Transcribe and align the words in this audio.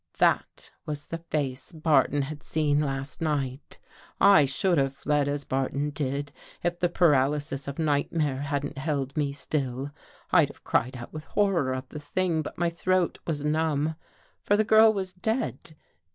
That 0.17 0.71
was 0.87 1.05
the 1.05 1.19
face 1.19 1.71
Barton 1.71 2.23
had 2.23 2.41
seen 2.41 2.79
last 2.79 3.21
night. 3.21 3.77
I 4.19 4.45
should 4.45 4.79
have 4.79 4.95
fled 4.95 5.27
as 5.27 5.43
Barton 5.43 5.91
did, 5.91 6.31
If 6.63 6.79
the 6.79 6.89
paralysis 6.89 7.67
of 7.67 7.77
nightmare 7.77 8.41
hadn't 8.41 8.79
held 8.79 9.15
me 9.15 9.31
still. 9.31 9.91
I'd 10.31 10.47
have 10.47 10.63
cried 10.63 10.97
out 10.97 11.13
with 11.13 11.25
horror 11.25 11.71
of 11.73 11.87
the 11.89 11.99
thing, 11.99 12.41
but 12.41 12.57
my 12.57 12.71
throat 12.71 13.19
was 13.27 13.43
numb. 13.43 13.93
For 14.41 14.57
the 14.57 14.63
girl 14.63 14.91
was 14.91 15.13
dead! 15.13 15.75